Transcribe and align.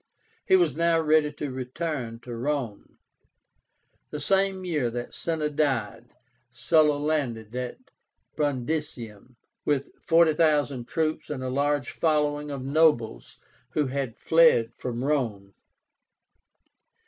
He 0.47 0.55
was 0.55 0.75
now 0.75 0.99
ready 0.99 1.31
to 1.33 1.51
return 1.51 2.17
to 2.21 2.35
Rome. 2.35 2.97
The 4.09 4.19
same 4.19 4.65
year 4.65 4.89
that 4.89 5.13
Cinna 5.13 5.47
died, 5.51 6.15
Sulla 6.49 6.97
landed 6.97 7.55
at 7.55 7.77
Brundisium, 8.35 9.35
with 9.63 9.93
40,000 10.01 10.87
troops 10.87 11.29
and 11.29 11.43
a 11.43 11.49
large 11.49 11.91
following 11.91 12.49
of 12.49 12.65
nobles 12.65 13.37
who 13.73 13.85
had 13.93 14.17
fled 14.17 14.73
from 14.73 15.03
Rome. 15.03 15.53